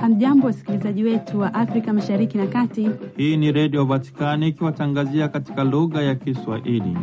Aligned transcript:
Hamjambo, 0.00 0.46
wasikilizaji 0.46 1.04
wetu 1.04 1.40
wa 1.40 1.54
Afrika 1.54 1.92
Mashariki 1.92 2.38
na 2.38 2.46
Kati. 2.46 2.90
Hii 3.16 3.36
ni 3.36 3.52
Redio 3.52 3.84
Vatikani 3.84 4.48
ikiwatangazia 4.48 5.28
katika 5.28 5.64
lugha 5.64 6.02
ya 6.02 6.14
Kiswahili. 6.14 6.96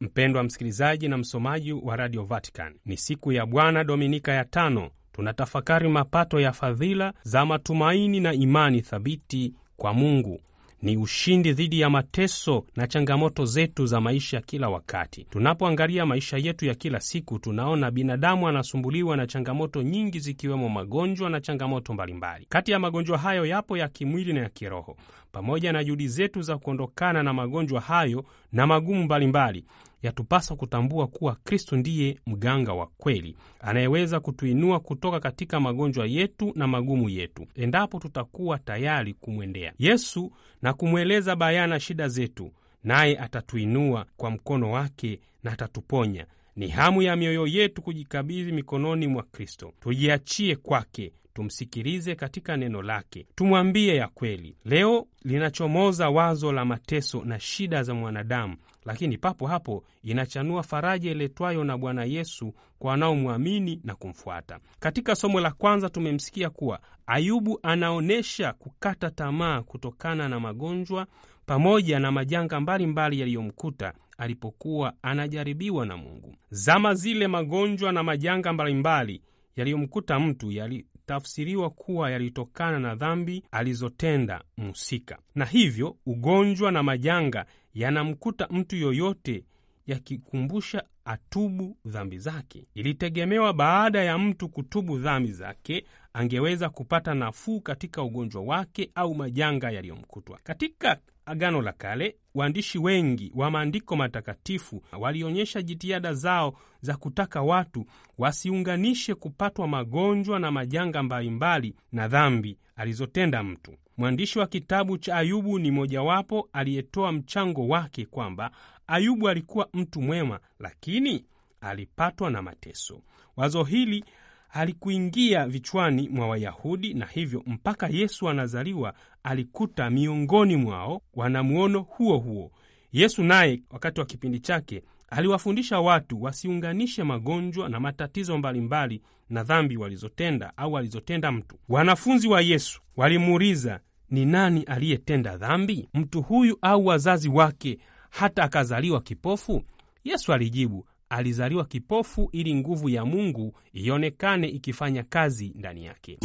Mpendwa 0.00 0.42
msikilizaji 0.42 1.08
na 1.08 1.16
msomaji 1.18 1.72
wa 1.72 1.96
Radio 1.96 2.24
Vatican, 2.24 2.74
ni 2.86 2.96
siku 2.96 3.32
ya 3.32 3.46
Bwana 3.46 3.84
Dominika 3.84 4.32
ya 4.32 4.44
tano. 4.44 4.90
Tunatafakari 5.12 5.88
mapato 5.88 6.40
ya 6.40 6.52
fadhila 6.52 7.12
za 7.22 7.46
matumaini 7.46 8.20
na 8.20 8.32
imani 8.34 8.80
thabiti 8.82 9.54
kwa 9.76 9.94
Mungu 9.94 10.40
ni 10.82 10.96
ushindi 10.96 11.52
dhidi 11.52 11.80
ya 11.80 11.90
mateso 11.90 12.64
na 12.76 12.86
changamoto 12.86 13.44
zetu 13.44 13.86
za 13.86 14.00
maisha 14.00 14.40
kila 14.40 14.68
wakati. 14.68 15.24
Tunapoangalia 15.24 16.06
maisha 16.06 16.36
yetu 16.38 16.66
ya 16.66 16.74
kila 16.74 17.00
siku, 17.00 17.38
tunaona 17.38 17.90
binadamu 17.90 18.48
anasumbuliwa 18.48 19.16
na 19.16 19.26
changamoto 19.26 19.82
nyingi, 19.82 20.18
zikiwemo 20.20 20.68
magonjwa 20.68 21.30
na 21.30 21.40
changamoto 21.40 21.92
mbalimbali. 21.94 22.46
Kati 22.48 22.72
ya 22.72 22.78
magonjwa 22.78 23.18
hayo 23.18 23.46
yapo 23.46 23.76
ya 23.76 23.88
kimwili 23.88 24.32
na 24.32 24.40
ya 24.40 24.48
kiroho. 24.48 24.96
Pamoja 25.32 25.72
na 25.72 25.84
juhudi 25.84 26.08
zetu 26.08 26.42
za 26.42 26.58
kuondokana 26.58 27.22
na 27.22 27.32
magonjwa 27.32 27.80
hayo 27.80 28.24
na 28.52 28.66
magumu 28.66 29.04
mbalimbali, 29.04 29.64
yatupasa 30.02 30.56
kutambua 30.56 31.06
kuwa 31.06 31.34
Kristo 31.44 31.76
ndiye 31.76 32.18
mganga 32.26 32.72
wa 32.72 32.86
kweli 32.86 33.36
anayeweza 33.60 34.20
kutuinua 34.20 34.80
kutoka 34.80 35.20
katika 35.20 35.60
magonjwa 35.60 36.06
yetu 36.06 36.52
na 36.56 36.66
magumu 36.66 37.08
yetu, 37.08 37.46
endapo 37.54 37.98
tutakuwa 37.98 38.58
tayari 38.58 39.14
kumwendea 39.14 39.72
Yesu 39.78 40.32
na 40.62 40.72
kumweleza 40.74 41.36
bayana 41.36 41.80
shida 41.80 42.08
zetu, 42.08 42.52
naye 42.84 43.18
atatuinua 43.18 44.06
kwa 44.16 44.30
mkono 44.30 44.70
wake 44.72 45.20
na 45.42 45.52
atatuponya. 45.52 46.26
Ni 46.56 46.68
hamu 46.68 47.02
ya 47.02 47.16
mioyo 47.16 47.46
yetu 47.46 47.82
kujikabidhi 47.82 48.52
mikononi 48.52 49.06
mwa 49.06 49.22
Kristo, 49.22 49.72
tujiachie 49.80 50.56
kwake 50.56 51.12
tumsikilize 51.34 52.14
katika 52.14 52.56
neno 52.56 52.82
lake, 52.82 53.26
tumwambie 53.34 53.96
ya 53.96 54.08
kweli. 54.08 54.56
Leo 54.64 55.06
linachomoza 55.24 56.10
wazo 56.10 56.52
la 56.52 56.64
mateso 56.64 57.22
na 57.24 57.40
shida 57.40 57.82
za 57.82 57.94
mwanadamu, 57.94 58.56
lakini 58.84 59.18
papo 59.18 59.46
hapo 59.46 59.84
inachanua 60.02 60.62
faraja 60.62 61.10
iletwayo 61.10 61.64
na 61.64 61.78
Bwana 61.78 62.04
Yesu 62.04 62.54
kwa 62.78 62.90
wanaomwamini 62.90 63.80
na 63.84 63.94
kumfuata. 63.94 64.58
Katika 64.80 65.14
somo 65.14 65.40
la 65.40 65.50
kwanza 65.50 65.88
tumemsikia 65.88 66.50
kuwa 66.50 66.80
Ayubu 67.06 67.58
anaonyesha 67.62 68.52
kukata 68.52 69.10
tamaa 69.10 69.62
kutokana 69.62 70.28
na 70.28 70.40
magonjwa 70.40 71.06
pamoja 71.46 71.98
na 72.00 72.12
majanga 72.12 72.60
mbalimbali 72.60 73.20
yaliyomkuta 73.20 73.92
alipokuwa 74.18 74.92
anajaribiwa 75.02 75.86
na 75.86 75.96
Mungu. 75.96 76.36
Zama 76.50 76.94
zile 76.94 77.26
magonjwa 77.28 77.92
na 77.92 78.02
majanga 78.02 78.52
mbalimbali 78.52 79.22
yaliyomkuta 79.56 80.20
mtu 80.20 80.50
yalitafsiriwa 80.52 81.70
kuwa 81.70 82.10
yalitokana 82.10 82.78
na 82.78 82.94
dhambi 82.94 83.42
alizotenda 83.50 84.44
mhusika, 84.58 85.18
na 85.34 85.44
hivyo 85.44 85.96
ugonjwa 86.06 86.72
na 86.72 86.82
majanga 86.82 87.46
yanamkuta 87.74 88.48
mtu 88.50 88.76
yoyote 88.76 89.44
yakikumbusha 89.86 90.84
atubu 91.04 91.76
dhambi 91.86 92.18
zake. 92.18 92.66
Ilitegemewa 92.74 93.52
baada 93.52 94.02
ya 94.04 94.18
mtu 94.18 94.48
kutubu 94.48 94.98
dhambi 94.98 95.32
zake 95.32 95.84
angeweza 96.14 96.68
kupata 96.68 97.14
nafuu 97.14 97.60
katika 97.60 98.02
ugonjwa 98.02 98.42
wake 98.42 98.90
au 98.94 99.14
majanga 99.14 99.70
yaliyomkutwa. 99.70 100.38
Katika 100.44 100.98
Agano 101.26 101.62
la 101.62 101.72
Kale, 101.72 102.16
waandishi 102.34 102.78
wengi 102.78 103.32
wa 103.34 103.50
maandiko 103.50 103.96
matakatifu 103.96 104.82
walionyesha 104.98 105.62
jitihada 105.62 106.14
zao 106.14 106.54
za 106.80 106.96
kutaka 106.96 107.42
watu 107.42 107.84
wasiunganishe 108.18 109.14
kupatwa 109.14 109.68
magonjwa 109.68 110.38
na 110.38 110.50
majanga 110.50 111.02
mbalimbali 111.02 111.74
na 111.92 112.08
dhambi 112.08 112.58
alizotenda 112.76 113.42
mtu. 113.42 113.74
Mwandishi 113.96 114.38
wa 114.38 114.46
kitabu 114.46 114.98
cha 114.98 115.16
Ayubu 115.16 115.58
ni 115.58 115.70
mojawapo 115.70 116.48
aliyetoa 116.52 117.12
mchango 117.12 117.68
wake 117.68 118.06
kwamba 118.06 118.50
Ayubu 118.86 119.28
alikuwa 119.28 119.68
mtu 119.72 120.02
mwema, 120.02 120.40
lakini 120.58 121.24
alipatwa 121.60 122.30
na 122.30 122.42
mateso. 122.42 123.00
Wazo 123.36 123.64
hili 123.64 124.04
halikuingia 124.52 125.46
vichwani 125.46 126.08
mwa 126.08 126.28
Wayahudi, 126.28 126.94
na 126.94 127.06
hivyo 127.06 127.42
mpaka 127.46 127.88
Yesu 127.88 128.28
anazaliwa 128.28 128.94
alikuta 129.22 129.90
miongoni 129.90 130.56
mwao 130.56 131.02
wanamuono 131.14 131.80
huo 131.80 132.18
huo. 132.18 132.50
Yesu 132.92 133.22
naye 133.24 133.62
wakati 133.70 134.00
wa 134.00 134.06
kipindi 134.06 134.40
chake 134.40 134.82
aliwafundisha 135.10 135.80
watu 135.80 136.22
wasiunganishe 136.22 137.02
magonjwa 137.04 137.68
na 137.68 137.80
matatizo 137.80 138.38
mbalimbali 138.38 139.02
na 139.30 139.42
dhambi 139.44 139.76
walizotenda 139.76 140.52
au 140.56 140.78
alizotenda 140.78 141.32
mtu. 141.32 141.56
Wanafunzi 141.68 142.28
wa 142.28 142.40
Yesu 142.40 142.80
walimuuliza, 142.96 143.80
ni 144.10 144.24
nani 144.26 144.62
aliyetenda 144.62 145.36
dhambi, 145.36 145.88
mtu 145.94 146.22
huyu 146.22 146.58
au 146.62 146.86
wazazi 146.86 147.28
wake, 147.28 147.78
hata 148.10 148.42
akazaliwa 148.42 149.00
kipofu? 149.00 149.62
Yesu 150.04 150.32
alijibu, 150.32 150.86
alizaliwa 151.12 151.64
kipofu 151.64 152.28
ili 152.32 152.54
nguvu 152.54 152.88
ya 152.88 153.04
Mungu 153.04 153.52
ionekane 153.72 154.48
ikifanya 154.48 155.02
kazi 155.02 155.52
ndani 155.56 155.84
yake. 155.84 156.18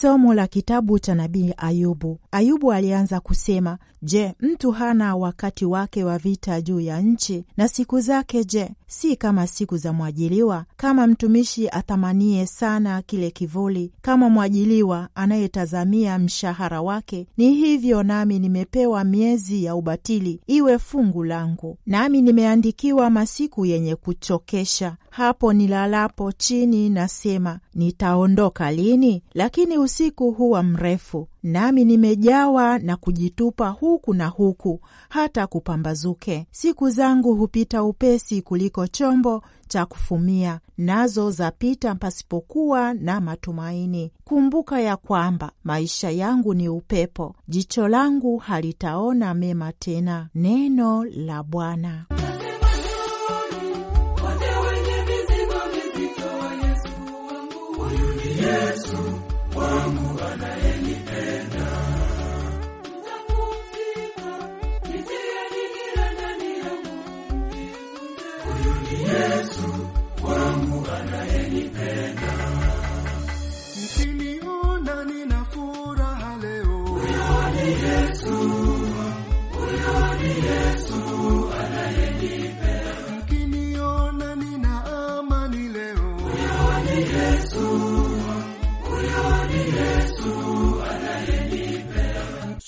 Somo 0.00 0.34
la 0.34 0.46
kitabu 0.46 0.98
cha 0.98 1.14
nabii 1.14 1.54
Ayubu. 1.56 2.18
Ayubu 2.32 2.72
alianza 2.72 3.20
kusema, 3.20 3.78
Je, 4.02 4.34
mtu 4.40 4.70
hana 4.70 5.16
wakati 5.16 5.64
wake 5.64 6.04
wa 6.04 6.18
vita 6.18 6.60
juu 6.60 6.80
ya 6.80 7.00
nchi? 7.00 7.44
Na 7.56 7.68
siku 7.68 8.00
zake 8.00 8.44
je, 8.44 8.70
si 8.86 9.16
kama 9.16 9.46
siku 9.46 9.76
za 9.76 9.92
mwajiliwa? 9.92 10.64
Kama 10.76 11.06
mtumishi 11.06 11.68
athamanie 11.68 12.46
sana 12.46 13.02
kile 13.02 13.30
kivuli, 13.30 13.92
kama 14.02 14.28
mwajiliwa 14.30 15.08
anayetazamia 15.14 16.18
mshahara 16.18 16.82
wake, 16.82 17.26
ni 17.36 17.54
hivyo 17.54 18.02
nami 18.02 18.38
nimepewa 18.38 19.04
miezi 19.04 19.64
ya 19.64 19.74
ubatili 19.74 20.40
iwe 20.46 20.78
fungu 20.78 21.24
langu, 21.24 21.78
nami 21.86 22.22
nimeandikiwa 22.22 23.10
masiku 23.10 23.66
yenye 23.66 23.96
kuchokesha. 23.96 24.96
Hapo 25.16 25.52
nilalapo 25.52 26.32
chini 26.32 26.88
nasema, 26.90 27.60
nitaondoka 27.74 28.70
lini? 28.72 29.22
Lakini 29.34 29.78
usiku 29.78 30.30
huwa 30.30 30.62
mrefu, 30.62 31.28
nami 31.42 31.84
nimejawa 31.84 32.78
na 32.78 32.96
kujitupa 32.96 33.68
huku 33.68 34.14
na 34.14 34.26
huku 34.26 34.80
hata 35.08 35.46
kupambazuke. 35.46 36.46
Siku 36.50 36.90
zangu 36.90 37.34
hupita 37.34 37.82
upesi 37.84 38.42
kuliko 38.42 38.86
chombo 38.86 39.42
cha 39.68 39.86
kufumia, 39.86 40.60
nazo 40.78 41.30
zapita 41.30 41.94
pasipokuwa 41.94 42.94
na 42.94 43.20
matumaini. 43.20 44.12
Kumbuka 44.24 44.80
ya 44.80 44.96
kwamba 44.96 45.52
maisha 45.64 46.10
yangu 46.10 46.54
ni 46.54 46.68
upepo, 46.68 47.34
jicho 47.48 47.88
langu 47.88 48.36
halitaona 48.36 49.34
mema 49.34 49.72
tena. 49.72 50.28
Neno 50.34 51.04
la 51.04 51.42
Bwana. 51.42 52.06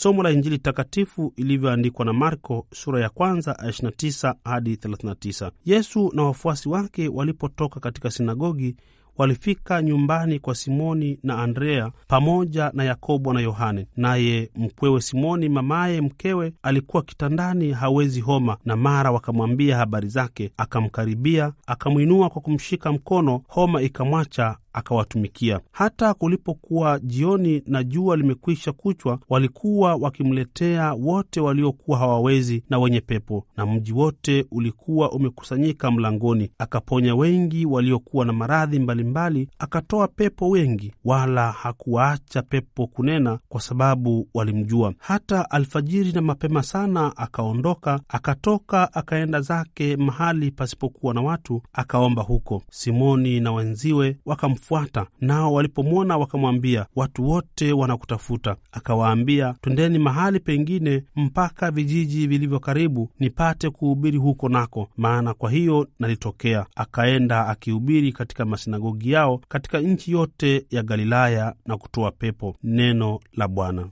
Somo 0.00 0.22
la 0.22 0.30
Injili 0.30 0.58
takatifu 0.58 1.32
ilivyoandikwa 1.36 2.04
na 2.04 2.12
Marko 2.12 2.66
sura 2.74 3.00
ya 3.00 3.08
kwanza 3.08 3.52
29 3.52 4.34
hadi 4.44 4.74
39. 4.74 5.50
Yesu 5.64 6.10
na 6.14 6.22
wafuasi 6.22 6.68
wake 6.68 7.08
walipotoka 7.08 7.80
katika 7.80 8.10
sinagogi 8.10 8.76
walifika 9.18 9.82
nyumbani 9.82 10.38
kwa 10.38 10.54
Simoni 10.54 11.18
na 11.22 11.38
Andrea 11.42 11.92
pamoja 12.08 12.70
na 12.74 12.84
Yakobo 12.84 13.32
na 13.32 13.40
Yohane. 13.40 13.86
Naye 13.96 14.50
mkwewe 14.56 15.00
Simoni 15.00 15.48
mamaye 15.48 16.00
mkewe 16.00 16.52
alikuwa 16.62 17.02
kitandani, 17.02 17.72
hawezi 17.72 18.20
homa, 18.20 18.56
na 18.64 18.76
mara 18.76 19.10
wakamwambia 19.12 19.76
habari 19.76 20.08
zake. 20.08 20.52
Akamkaribia, 20.56 21.52
akamwinua 21.66 22.30
kwa 22.30 22.42
kumshika 22.42 22.92
mkono, 22.92 23.42
homa 23.48 23.82
ikamwacha, 23.82 24.56
akawatumikia. 24.72 25.60
Hata 25.72 26.14
kulipokuwa 26.14 26.98
jioni 26.98 27.62
na 27.66 27.84
jua 27.84 28.16
limekwisha 28.16 28.72
kuchwa, 28.72 29.18
walikuwa 29.28 29.94
wakimletea 29.96 30.92
wote 30.94 31.40
waliokuwa 31.40 31.98
hawawezi 31.98 32.64
na 32.70 32.78
wenye 32.78 33.00
pepo, 33.00 33.46
na 33.56 33.66
mji 33.66 33.92
wote 33.92 34.46
ulikuwa 34.50 35.12
umekusanyika 35.12 35.90
mlangoni. 35.90 36.50
Akaponya 36.58 37.14
wengi 37.14 37.66
waliokuwa 37.66 38.24
na 38.24 38.32
maradhi 38.32 38.78
mbalimbali, 38.78 39.48
akatoa 39.58 40.08
pepo 40.08 40.48
wengi, 40.48 40.92
wala 41.04 41.52
hakuwaacha 41.52 42.42
pepo 42.42 42.86
kunena, 42.86 43.38
kwa 43.48 43.60
sababu 43.60 44.28
walimjua. 44.34 44.94
Hata 44.98 45.50
alfajiri 45.50 46.12
na 46.12 46.20
mapema 46.20 46.62
sana 46.62 47.16
akaondoka, 47.16 48.00
akatoka 48.08 48.92
akaenda 48.94 49.40
zake 49.40 49.96
mahali 49.96 50.50
pasipokuwa 50.50 51.14
na 51.14 51.20
watu, 51.20 51.62
akaomba 51.72 52.22
huko. 52.22 52.62
Simoni 52.70 53.40
na 53.40 53.52
wenziwe 53.52 54.16
wakam 54.26 54.56
wakamfuata, 54.58 55.06
nao 55.20 55.52
walipomwona 55.52 56.16
wakamwambia, 56.16 56.86
watu 56.96 57.28
wote 57.28 57.72
wanakutafuta. 57.72 58.56
Akawaambia, 58.72 59.54
twendeni 59.60 59.98
mahali 59.98 60.40
pengine 60.40 61.04
mpaka 61.16 61.70
vijiji 61.70 62.26
vilivyo 62.26 62.60
karibu, 62.60 63.10
nipate 63.20 63.70
kuhubiri 63.70 64.18
huko 64.18 64.48
nako, 64.48 64.88
maana 64.96 65.34
kwa 65.34 65.50
hiyo 65.50 65.88
nalitokea. 65.98 66.66
Akaenda 66.76 67.46
akihubiri 67.46 68.12
katika 68.12 68.44
masinagogi 68.44 69.10
yao 69.12 69.40
katika 69.48 69.80
nchi 69.80 70.12
yote 70.12 70.66
ya 70.70 70.82
Galilaya 70.82 71.54
na 71.66 71.76
kutoa 71.76 72.10
pepo. 72.10 72.56
Neno 72.62 73.20
la 73.32 73.48
Bwana. 73.48 73.88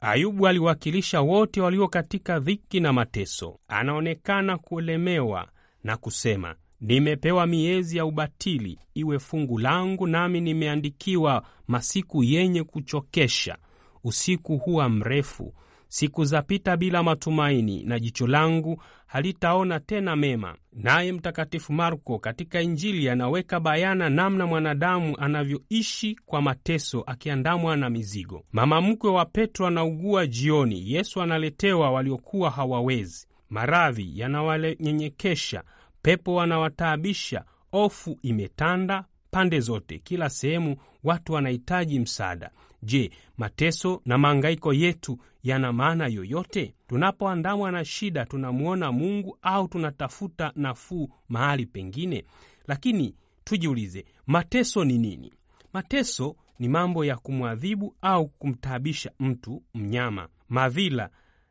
Ayubu 0.00 0.46
aliwakilisha 0.48 1.20
wote 1.20 1.60
walio 1.60 1.88
katika 1.88 2.38
dhiki 2.40 2.80
na 2.80 2.92
mateso. 2.92 3.58
Anaonekana 3.68 4.58
kulemewa 4.58 5.48
na 5.84 5.96
kusema, 5.96 6.54
nimepewa 6.80 7.46
miezi 7.46 7.96
ya 7.96 8.06
ubatili 8.06 8.78
iwe 8.94 9.18
fungu 9.18 9.58
langu, 9.58 10.06
nami 10.06 10.40
nimeandikiwa 10.40 11.42
masiku 11.68 12.24
yenye 12.24 12.62
kuchokesha. 12.64 13.56
Usiku 14.04 14.56
huwa 14.58 14.88
mrefu, 14.88 15.54
Siku 15.94 16.24
zapita 16.24 16.76
bila 16.76 17.02
matumaini, 17.02 17.82
na 17.84 17.98
jicho 18.00 18.26
langu 18.26 18.82
halitaona 19.06 19.80
tena 19.80 20.16
mema. 20.16 20.54
Naye 20.72 21.12
Mtakatifu 21.12 21.72
Marko 21.72 22.18
katika 22.18 22.60
Injili 22.62 23.08
anaweka 23.08 23.60
bayana 23.60 24.10
namna 24.10 24.46
mwanadamu 24.46 25.16
anavyoishi 25.18 26.16
kwa 26.26 26.42
mateso, 26.42 27.00
akiandamwa 27.06 27.76
na 27.76 27.90
mizigo. 27.90 28.44
Mama 28.52 28.80
mkwe 28.80 29.10
wa 29.10 29.24
Petro 29.24 29.66
anaugua 29.66 30.26
jioni, 30.26 30.92
Yesu 30.92 31.22
analetewa 31.22 31.90
waliokuwa 31.90 32.50
hawawezi. 32.50 33.26
Maradhi 33.50 34.12
yanawanyenyekesha, 34.20 35.62
pepo 36.02 36.34
wanawataabisha, 36.34 37.44
ofu 37.72 38.18
imetanda 38.22 39.04
pande 39.30 39.60
zote, 39.60 39.98
kila 39.98 40.30
sehemu 40.30 40.76
watu 41.04 41.32
wanahitaji 41.32 42.00
msaada. 42.00 42.50
Je, 42.86 43.10
mateso 43.38 44.02
na 44.04 44.18
maangaiko 44.18 44.72
yetu 44.72 45.18
yana 45.42 45.72
maana 45.72 46.06
yoyote? 46.06 46.74
Tunapoandamwa 46.88 47.72
na 47.72 47.84
shida, 47.84 48.24
tunamwona 48.26 48.92
Mungu 48.92 49.38
au 49.42 49.68
tunatafuta 49.68 50.52
nafuu 50.56 51.08
mahali 51.28 51.66
pengine? 51.66 52.24
Lakini 52.66 53.14
tujiulize, 53.44 54.04
mateso 54.26 54.84
ni 54.84 54.98
nini? 54.98 55.32
Mateso 55.72 56.36
ni 56.58 56.68
mambo 56.68 57.04
ya 57.04 57.16
kumwadhibu 57.16 57.96
au 58.02 58.28
kumtaabisha 58.28 59.10
mtu, 59.20 59.62
mnyama, 59.74 60.28
madhila, 60.48 61.10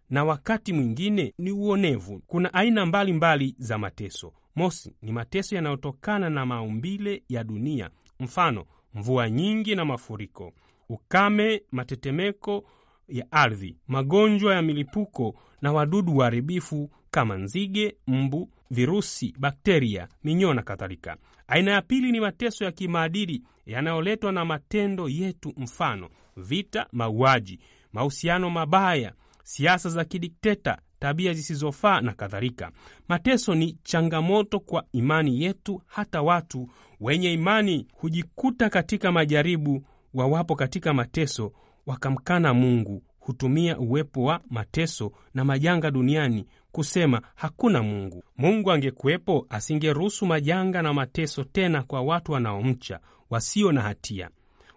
na 0.09 0.23
wakati 0.23 0.73
mwingine 0.73 1.33
ni 1.37 1.51
uonevu. 1.51 2.21
Kuna 2.27 2.53
aina 2.53 2.85
mbalimbali 2.85 3.13
mbali 3.47 3.55
za 3.65 3.77
mateso. 3.77 4.33
Mosi 4.55 4.95
ni 5.01 5.11
mateso 5.11 5.55
yanayotokana 5.55 6.29
na 6.29 6.45
maumbile 6.45 7.23
ya 7.29 7.43
dunia, 7.43 7.89
mfano 8.19 8.65
mvua 8.93 9.29
nyingi 9.29 9.75
na 9.75 9.85
mafuriko 9.85 10.53
ukame, 10.89 11.61
matetemeko 11.71 12.63
ya 13.07 13.31
ardhi, 13.31 13.77
magonjwa 13.87 14.55
ya 14.55 14.61
milipuko 14.61 15.35
na 15.61 15.71
wadudu 15.73 16.17
waharibifu 16.17 16.89
kama 17.11 17.37
nzige, 17.37 17.95
mbu, 18.07 18.49
virusi, 18.71 19.33
bakteria, 19.39 20.07
minyoo 20.23 20.53
na 20.53 20.61
kadhalika. 20.61 21.17
Aina 21.47 21.71
ya 21.71 21.81
pili 21.81 22.11
ni 22.11 22.19
mateso 22.19 22.65
ya 22.65 22.71
kimaadili 22.71 23.43
yanayoletwa 23.65 24.31
na 24.31 24.45
matendo 24.45 25.09
yetu, 25.09 25.53
mfano 25.57 26.09
vita, 26.37 26.87
mauaji, 26.91 27.59
mahusiano 27.93 28.49
mabaya, 28.49 29.13
siasa 29.43 29.89
za 29.89 30.05
kidikteta, 30.05 30.77
tabia 30.99 31.33
zisizofaa 31.33 32.01
na 32.01 32.13
kadhalika. 32.13 32.71
Mateso 33.07 33.55
ni 33.55 33.77
changamoto 33.83 34.59
kwa 34.59 34.85
imani 34.91 35.41
yetu. 35.43 35.81
Hata 35.87 36.21
watu 36.21 36.69
wenye 36.99 37.33
imani 37.33 37.87
hujikuta 37.93 38.69
katika 38.69 39.11
majaribu 39.11 39.85
wawapo 40.13 40.55
katika 40.55 40.93
mateso 40.93 41.51
wakamkana 41.85 42.53
Mungu 42.53 43.03
hutumia 43.19 43.77
uwepo 43.79 44.23
wa 44.23 44.41
mateso 44.49 45.11
na 45.33 45.45
majanga 45.45 45.91
duniani 45.91 46.45
kusema 46.71 47.21
hakuna 47.35 47.83
Mungu. 47.83 48.23
Mungu 48.37 48.71
angekuwepo 48.71 49.45
asingeruhusu 49.49 50.25
majanga 50.25 50.81
na 50.81 50.93
mateso 50.93 51.43
tena 51.43 51.83
kwa 51.83 52.01
watu 52.01 52.31
wanaomcha, 52.31 52.99
wasio 53.29 53.71
na 53.71 53.81
hatia, 53.81 54.29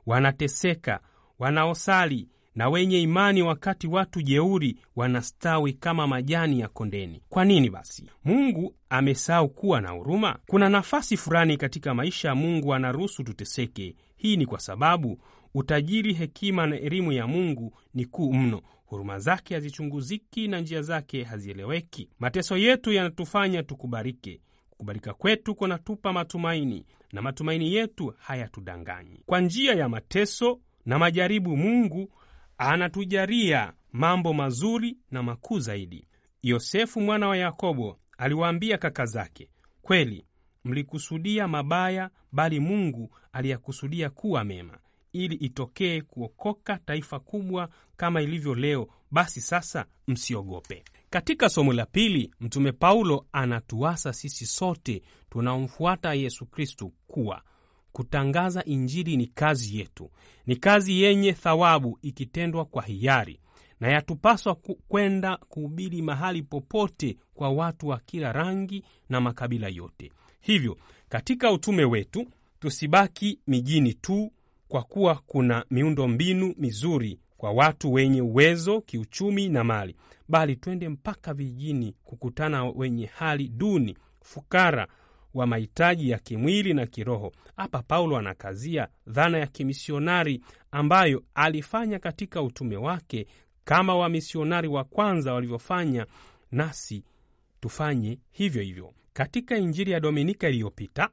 wanateseka, 0.07 1.01
wanaosali 1.39 2.29
na 2.55 2.69
wenye 2.69 3.01
imani, 3.03 3.43
wakati 3.43 3.87
watu 3.87 4.23
jeuri 4.23 4.77
wanastawi 4.97 5.73
kama 5.73 6.07
majani 6.07 6.61
ya 6.61 6.69
kondeni. 6.69 7.23
Kwa 7.29 7.45
nini 7.45 7.71
basi 7.71 8.11
Mungu 8.25 8.75
amesahau 8.91 9.49
kuwa 9.49 9.81
na 9.81 9.91
huruma? 9.91 10.39
Kuna 10.47 10.69
nafasi 10.69 11.17
fulani 11.17 11.57
katika 11.57 11.95
maisha 11.95 12.29
ya 12.29 12.35
Mungu 12.35 12.75
anaruhusu 12.75 13.25
tuteseke. 13.25 13.97
Hii 14.17 14.37
ni 14.37 14.47
kwa 14.47 14.61
sababu 14.61 15.19
utajiri, 15.55 16.13
hekima 16.13 16.67
na 16.67 16.77
elimu 16.81 17.13
ya 17.13 17.27
Mungu 17.27 17.77
ni 17.95 18.05
kuu 18.05 18.33
mno. 18.33 18.63
Huruma 18.87 19.19
zake 19.19 19.55
hazichunguziki 19.55 20.49
na 20.49 20.61
njia 20.61 20.83
zake 20.83 21.23
hazieleweki. 21.25 22.09
Mateso 22.19 22.57
yetu 22.57 22.93
yanatufanya 22.93 23.63
tukubarike. 23.63 24.41
Kukubalika 24.71 25.15
kwetu 25.15 25.55
kunatupa 25.55 26.13
matumaini 26.13 26.87
na 27.13 27.23
matumaini 27.23 27.75
yetu 27.75 28.15
hayatudanganyi. 28.19 29.23
Kwa 29.27 29.41
njia 29.41 29.75
ya 29.75 29.89
mateso 29.89 30.61
na 30.87 30.99
majaribu, 30.99 31.57
Mungu 31.57 32.13
anatujalia 32.59 33.73
mambo 33.93 34.33
mazuri 34.33 34.97
na 35.11 35.23
makuu 35.23 35.59
zaidi. 35.59 36.09
Yosefu 36.43 37.01
mwana 37.01 37.29
wa 37.29 37.37
Yakobo 37.37 37.99
aliwaambia 38.19 38.79
kaka 38.79 39.07
zake, 39.07 39.49
kweli 39.83 40.25
mlikusudia 40.67 41.49
mabaya, 41.49 42.11
bali 42.33 42.61
Mungu 42.61 43.11
aliyakusudia 43.33 44.11
kuwa 44.11 44.45
mema, 44.45 44.79
ili 45.13 45.35
itokee 45.35 46.01
kuokoka 46.01 46.79
taifa 46.79 47.21
kubwa 47.21 47.69
kama 47.97 48.23
ilivyo 48.23 48.55
leo. 48.55 48.89
Basi 49.11 49.41
sasa 49.41 49.85
msiogope. 50.07 50.85
Katika 51.11 51.49
somo 51.49 51.73
la 51.73 51.87
pili, 51.87 52.35
Mtume 52.41 52.73
Paulo 52.73 53.27
anatuasa 53.33 54.13
sisi 54.13 54.47
sote 54.47 55.03
tunaomfuata 55.31 56.15
Yesu 56.15 56.47
Kristu 56.47 56.93
kuwa 57.07 57.43
kutangaza 57.93 58.65
Injili 58.65 59.17
ni 59.17 59.27
kazi 59.27 59.79
yetu, 59.79 60.11
ni 60.47 60.57
kazi 60.57 61.03
yenye 61.03 61.33
thawabu 61.33 61.99
ikitendwa 62.03 62.65
kwa 62.65 62.83
hiari, 62.83 63.41
na 63.81 63.89
yatupaswa 63.89 64.55
kwenda 64.89 65.37
kuhubiri 65.37 66.03
mahali 66.03 66.43
popote 66.43 67.17
kwa 67.35 67.51
watu 67.51 67.89
wa 67.89 67.99
kila 67.99 68.33
rangi 68.33 68.85
na 69.09 69.21
makabila 69.21 69.69
yote. 69.69 70.13
Hivyo 70.47 70.77
katika 71.09 71.53
utume 71.53 71.85
wetu 71.85 72.27
tusibaki 72.61 73.39
mijini 73.47 73.95
tu, 73.95 74.33
kwa 74.69 74.83
kuwa 74.83 75.15
kuna 75.27 75.65
miundo 75.71 76.09
mbinu 76.09 76.55
mizuri 76.59 77.19
kwa 77.37 77.51
watu 77.53 77.93
wenye 77.93 78.23
uwezo 78.23 78.81
kiuchumi 78.81 79.49
na 79.49 79.65
mali, 79.65 79.97
bali 80.29 80.57
twende 80.57 80.89
mpaka 80.89 81.35
vijijini 81.35 81.95
kukutana 82.05 82.65
wenye 82.65 83.07
hali 83.07 83.49
duni, 83.49 83.97
fukara 84.23 84.89
wa 85.35 85.47
mahitaji 85.47 86.11
ya 86.11 86.19
kimwili 86.19 86.75
na 86.75 86.87
kiroho. 86.87 87.33
Hapa 87.57 87.83
Paulo 87.83 88.17
anakazia 88.17 88.89
dhana 89.07 89.39
ya 89.39 89.47
kimisionari 89.47 90.41
ambayo 90.71 91.23
alifanya 91.35 91.99
katika 91.99 92.43
utume 92.43 92.77
wake 92.77 93.27
kama 93.65 93.95
wamisionari 93.97 94.69
wa 94.69 94.85
kwanza 94.85 95.35
walivyofanya, 95.35 96.07
nasi 96.53 97.05
tufanye 97.61 98.19
hivyo 98.33 98.63
hivyo. 98.63 98.93
Katika 99.17 99.57
Injili 99.59 99.91
ya 99.91 100.01
Dominika 100.01 100.49
iliyopita 100.49 101.09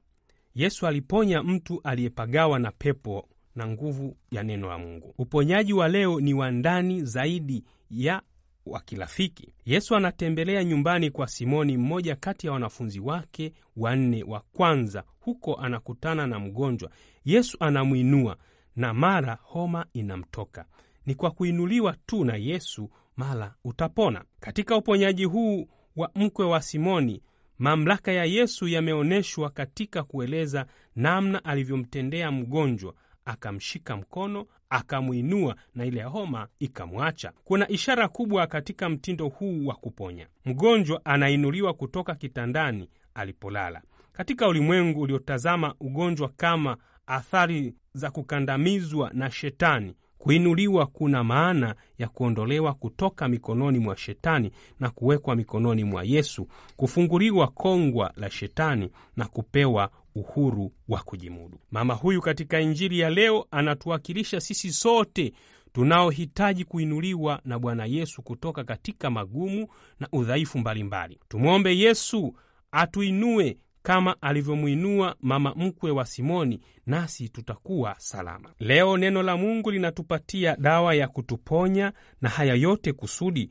Yesu 0.55 0.88
aliponya 0.88 1.43
mtu 1.43 1.81
aliyepagawa 1.83 2.60
na 2.60 2.72
pepo 2.72 3.29
na 3.55 3.67
nguvu 3.67 4.17
ya 4.31 4.43
neno 4.43 4.67
la 4.69 4.77
Mungu. 4.77 5.13
Uponyaji 5.17 5.74
wa 5.74 5.88
leo 5.88 6.19
ni 6.19 6.33
wa 6.33 6.51
ndani 6.51 7.01
zaidi 7.05 7.63
ya 7.91 8.22
wa 8.65 8.79
kirafiki. 8.81 9.53
Yesu 9.65 9.95
anatembelea 9.95 10.63
nyumbani 10.63 11.12
kwa 11.12 11.27
Simoni, 11.27 11.77
mmoja 11.77 12.15
kati 12.15 12.48
ya 12.48 12.53
wanafunzi 12.53 13.00
wake 13.00 13.53
wanne 13.77 14.24
wa 14.24 14.39
kwanza. 14.39 15.03
Huko 15.19 15.55
anakutana 15.55 16.27
na 16.27 16.39
mgonjwa. 16.39 16.89
Yesu 17.25 17.57
anamwinua 17.60 18.38
na 18.75 18.93
mara 18.93 19.38
homa 19.41 19.86
inamtoka. 19.93 20.65
Ni 21.05 21.15
kwa 21.15 21.31
kuinuliwa 21.31 21.95
tu 22.05 22.25
na 22.25 22.36
Yesu 22.36 22.89
mara 23.17 23.55
utapona. 23.63 24.24
Katika 24.39 24.77
uponyaji 24.77 25.24
huu 25.25 25.67
wa 25.95 26.12
mkwe 26.15 26.45
wa 26.45 26.62
Simoni, 26.62 27.22
mamlaka 27.60 28.12
ya 28.12 28.25
Yesu 28.25 28.67
yameonyeshwa 28.67 29.50
katika 29.50 30.03
kueleza 30.03 30.65
namna 30.95 31.45
alivyomtendea 31.45 32.31
mgonjwa 32.31 32.93
akamshika 33.25 33.98
mkono 33.98 34.45
akamwinua 34.69 35.55
na 35.75 35.86
ile 35.86 36.03
homa 36.03 36.48
ikamwacha. 36.60 37.31
Kuna 37.43 37.69
ishara 37.69 38.07
kubwa 38.07 38.48
katika 38.48 38.89
mtindo 38.89 39.27
huu 39.27 39.65
wa 39.65 39.75
kuponya. 39.75 40.27
Mgonjwa 40.45 41.05
anainuliwa 41.05 41.74
kutoka 41.74 42.15
kitandani 42.15 42.89
alipolala. 43.13 43.81
Katika 44.12 44.48
ulimwengu 44.48 45.01
uliotazama 45.01 45.75
ugonjwa 45.79 46.29
kama 46.29 46.77
athari 47.07 47.75
za 47.93 48.12
kukandamizwa 48.12 49.12
na 49.13 49.31
Shetani, 49.31 49.95
kuinuliwa 50.23 50.85
kuna 50.85 51.23
maana 51.23 51.75
ya 51.97 52.07
kuondolewa 52.07 52.73
kutoka 52.73 53.27
mikononi 53.27 53.79
mwa 53.79 53.97
Shetani 53.97 54.51
na 54.79 54.89
kuwekwa 54.89 55.35
mikononi 55.35 55.83
mwa 55.83 56.03
Yesu, 56.03 56.47
kufunguliwa 56.77 57.47
kongwa 57.47 58.13
la 58.17 58.29
Shetani 58.29 58.89
na 59.17 59.25
kupewa 59.25 59.89
uhuru 60.15 60.71
wa 60.89 60.99
kujimudu. 61.03 61.57
Mama 61.71 61.93
huyu 61.93 62.21
katika 62.21 62.59
Injili 62.61 62.99
ya 62.99 63.09
leo 63.09 63.45
anatuwakilisha 63.51 64.39
sisi 64.41 64.71
sote 64.73 65.33
tunaohitaji 65.73 66.65
kuinuliwa 66.65 67.41
na 67.45 67.59
Bwana 67.59 67.85
Yesu 67.85 68.21
kutoka 68.21 68.63
katika 68.63 69.09
magumu 69.09 69.67
na 69.99 70.07
udhaifu 70.11 70.57
mbalimbali. 70.59 71.19
Tumwombe 71.29 71.77
Yesu 71.77 72.33
atuinue 72.71 73.57
kama 73.83 74.21
alivyomwinua 74.21 75.15
mama 75.21 75.53
mkwe 75.55 75.91
wa 75.91 76.05
Simoni, 76.05 76.59
nasi 76.85 77.29
tutakuwa 77.29 77.95
salama. 77.97 78.49
Leo 78.59 78.97
neno 78.97 79.23
la 79.23 79.37
Mungu 79.37 79.71
linatupatia 79.71 80.55
dawa 80.55 80.95
ya 80.95 81.07
kutuponya, 81.07 81.93
na 82.21 82.29
haya 82.29 82.53
yote 82.53 82.93
kusudi 82.93 83.49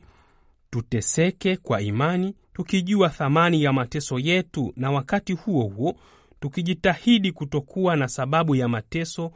tuteseke 0.70 1.56
kwa 1.56 1.80
imani, 1.82 2.34
tukijua 2.52 3.08
thamani 3.08 3.62
ya 3.62 3.72
mateso 3.72 4.18
yetu, 4.18 4.72
na 4.76 4.90
wakati 4.90 5.32
huo 5.32 5.64
huo 5.64 5.96
tukijitahidi 6.40 7.32
kutokuwa 7.32 7.96
na 7.96 8.08
sababu 8.08 8.54
ya 8.54 8.68
mateso 8.68 9.32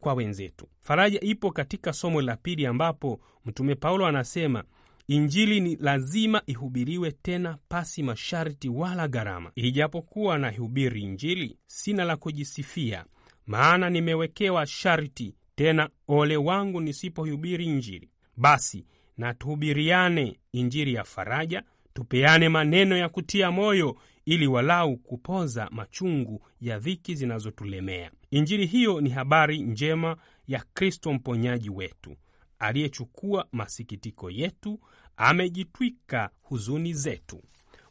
kwa 0.00 0.14
wenzetu. 0.14 0.68
Faraja 0.82 1.20
ipo 1.20 1.50
katika 1.50 1.92
somo 1.92 2.22
la 2.22 2.36
pili, 2.36 2.66
ambapo 2.66 3.20
Mtume 3.44 3.74
Paulo 3.74 4.06
anasema 4.06 4.64
Injili 5.08 5.60
ni 5.60 5.76
lazima 5.76 6.42
ihubiriwe 6.46 7.10
tena 7.12 7.58
pasi 7.68 8.02
masharti 8.02 8.68
wala 8.68 9.08
gharama. 9.08 9.52
Ijapokuwa 9.54 10.38
naihubiri 10.38 11.02
Injili, 11.02 11.58
sina 11.66 12.04
la 12.04 12.16
kujisifia, 12.16 13.04
maana 13.46 13.90
nimewekewa 13.90 14.66
sharti, 14.66 15.34
tena 15.54 15.88
ole 16.08 16.36
wangu 16.36 16.80
nisipohubiri 16.80 17.64
Injili. 17.64 18.10
Basi 18.36 18.86
na 19.16 19.34
tuhubiriane 19.34 20.40
Injili 20.52 20.94
ya 20.94 21.04
faraja, 21.04 21.62
tupeane 21.94 22.48
maneno 22.48 22.96
ya 22.96 23.08
kutia 23.08 23.50
moyo, 23.50 23.96
ili 24.24 24.46
walau 24.46 24.96
kupoza 24.96 25.68
machungu 25.70 26.46
ya 26.60 26.78
dhiki 26.78 27.14
zinazotulemea. 27.14 28.10
Injili 28.30 28.66
hiyo 28.66 29.00
ni 29.00 29.10
habari 29.10 29.58
njema 29.58 30.16
ya 30.46 30.64
Kristo 30.74 31.12
mponyaji 31.12 31.70
wetu 31.70 32.16
aliyechukua 32.58 33.46
masikitiko 33.52 34.30
yetu, 34.30 34.80
amejitwika 35.16 36.30
huzuni 36.42 36.92
zetu. 36.94 37.42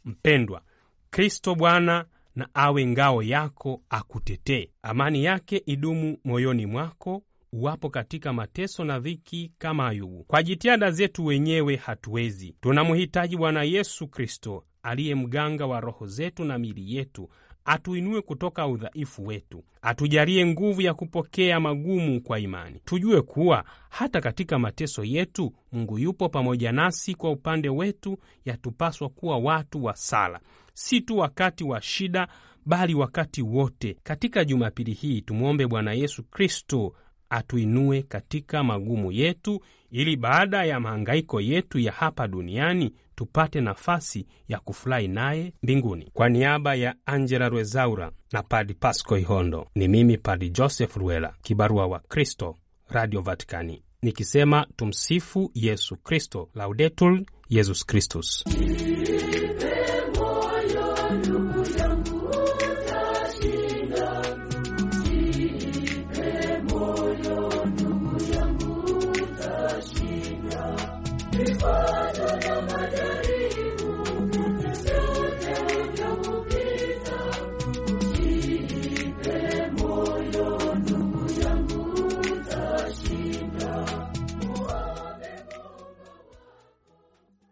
Mpendwa, 0.05 0.61
Kristo 1.09 1.55
Bwana 1.55 2.05
na 2.35 2.49
awe 2.53 2.85
ngao 2.87 3.23
yako, 3.23 3.81
akutetee. 3.89 4.69
Amani 4.81 5.23
yake 5.23 5.63
idumu 5.65 6.17
moyoni 6.23 6.65
mwako 6.65 7.23
uwapo 7.53 7.89
katika 7.89 8.33
mateso 8.33 8.83
na 8.83 8.99
dhiki 8.99 9.51
kama 9.57 9.87
Ayubu. 9.87 10.23
Kwa 10.23 10.43
jitihada 10.43 10.91
zetu 10.91 11.25
wenyewe 11.25 11.75
hatuwezi, 11.75 12.55
tunamhitaji 12.61 13.37
Bwana 13.37 13.63
Yesu 13.63 14.07
Kristo 14.07 14.63
aliye 14.83 15.15
mganga 15.15 15.65
wa 15.65 15.79
roho 15.79 16.07
zetu 16.07 16.43
na 16.45 16.57
mili 16.57 16.95
yetu, 16.95 17.29
atuinue 17.65 18.21
kutoka 18.21 18.67
udhaifu 18.67 19.25
wetu, 19.27 19.63
atujalie 19.81 20.45
nguvu 20.45 20.81
ya 20.81 20.93
kupokea 20.93 21.59
magumu 21.59 22.21
kwa 22.21 22.39
imani. 22.39 22.79
Tujue 22.85 23.21
kuwa 23.21 23.63
hata 23.89 24.21
katika 24.21 24.59
mateso 24.59 25.03
yetu 25.03 25.53
Mungu 25.71 25.99
yupo 25.99 26.29
pamoja 26.29 26.71
nasi 26.71 27.15
kwa 27.15 27.31
upande 27.31 27.69
wetu. 27.69 28.17
Yatupaswa 28.45 29.09
kuwa 29.09 29.37
watu 29.37 29.83
wa 29.83 29.95
sala, 29.95 30.39
si 30.73 31.01
tu 31.01 31.17
wakati 31.17 31.63
wa 31.63 31.81
shida, 31.81 32.27
bali 32.65 32.93
wakati 32.95 33.41
wote. 33.41 33.97
Katika 34.03 34.45
Jumapili 34.45 34.93
hii 34.93 35.21
tumwombe 35.21 35.67
Bwana 35.67 35.93
Yesu 35.93 36.23
Kristo 36.23 36.93
atuinue 37.29 38.01
katika 38.01 38.63
magumu 38.63 39.11
yetu, 39.11 39.61
ili 39.91 40.15
baada 40.15 40.65
ya 40.65 40.79
mahangaiko 40.79 41.41
yetu 41.41 41.79
ya 41.79 41.91
hapa 41.91 42.27
duniani 42.27 42.93
tupate 43.15 43.61
nafasi 43.61 44.25
ya 44.47 44.59
kufurahi 44.59 45.07
naye 45.07 45.53
mbinguni. 45.63 46.09
Kwa 46.13 46.29
niaba 46.29 46.75
ya 46.75 46.95
Angela 47.05 47.49
Rwezaura 47.49 48.11
na 48.31 48.43
Padi 48.43 48.73
Pasco 48.73 49.17
Ihondo, 49.17 49.67
ni 49.75 49.87
mimi 49.87 50.17
Padi 50.17 50.49
Joseph 50.49 50.95
Ruela, 50.97 51.33
kibarua 51.41 51.87
wa 51.87 51.99
Kristo, 51.99 52.55
Radio 52.89 53.21
Vaticani, 53.21 53.83
nikisema 54.01 54.67
tumsifu 54.75 55.51
Yesu 55.53 55.95
Kristo, 55.95 56.49
Laudetul 56.55 57.25
Yesus 57.49 57.85
Kristus. 57.85 58.43